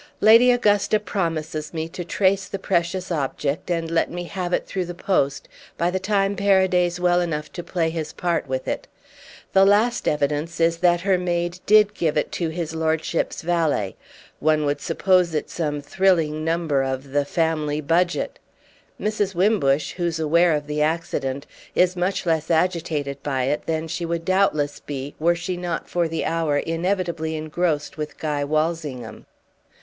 [0.19, 4.83] Lady Augusta promises me to trace the precious object and let me have it through
[4.85, 8.87] the post by the time Paraday's well enough to play his part with it.
[9.53, 13.95] The last evidence is that her maid did give it to his lordship's valet.
[14.39, 18.39] One would suppose it some thrilling number of The Family Budget.
[18.99, 19.35] Mrs.
[19.35, 21.45] Wimbush, who's aware of the accident,
[21.75, 26.07] is much less agitated by it than she would doubtless be were she not for
[26.07, 29.27] the hour inevitably engrossed with Guy Walsingham."